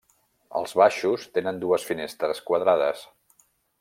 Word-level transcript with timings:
Els 0.59 0.71
baixos 0.81 1.27
tenen 1.37 1.59
dues 1.65 1.85
finestres 1.91 2.41
quadrades. 2.49 3.05